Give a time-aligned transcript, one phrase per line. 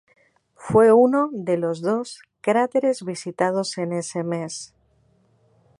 [0.55, 4.73] Fue uno de los dos cráteres visitados en ese mes.